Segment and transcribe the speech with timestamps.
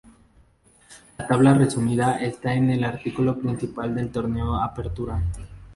[1.19, 5.21] La tabla resumida está en el artículo principal del Torneo Apertura.